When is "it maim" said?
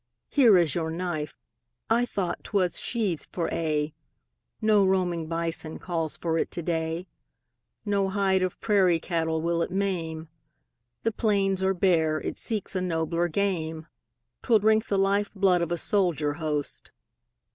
9.61-10.27